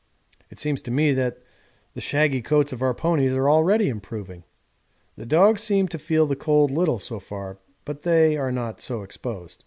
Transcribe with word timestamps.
It 0.49 0.57
seems 0.57 0.81
to 0.81 0.89
me 0.89 1.13
that 1.13 1.43
the 1.93 2.01
shaggy 2.01 2.41
coats 2.41 2.73
of 2.73 2.81
our 2.81 2.95
ponies 2.95 3.33
are 3.33 3.47
already 3.47 3.87
improving. 3.87 4.45
The 5.15 5.27
dogs 5.27 5.61
seem 5.61 5.89
to 5.89 5.99
feel 5.99 6.25
the 6.25 6.35
cold 6.35 6.71
little 6.71 6.97
so 6.97 7.19
far, 7.19 7.59
but 7.85 8.01
they 8.01 8.35
are 8.35 8.51
not 8.51 8.81
so 8.81 9.03
exposed. 9.03 9.59